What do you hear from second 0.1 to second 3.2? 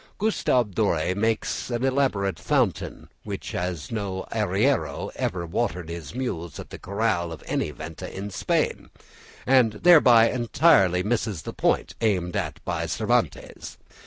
Gustave Dore makes it an elaborate fountain